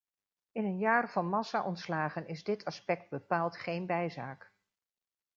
In 0.51 0.65
een 0.65 0.77
jaar 0.77 1.09
van 1.09 1.29
massaontslagen 1.29 2.27
is 2.27 2.43
dit 2.43 2.65
aspect 2.65 3.09
bepaald 3.09 3.57
geen 3.57 3.85
bijzaak. 3.85 4.51